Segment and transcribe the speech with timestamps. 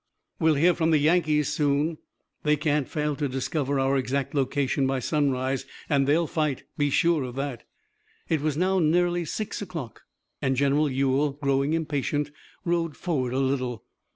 [0.39, 1.99] "We'll hear from the Yankees soon.
[2.41, 6.63] They can't fail to discover our exact location by sunrise, and they'll fight.
[6.75, 7.65] Be sure of that."
[8.27, 10.01] It was now nearly six o'clock,
[10.41, 12.31] and General Ewell, growing impatient,
[12.65, 13.85] rode forward a little.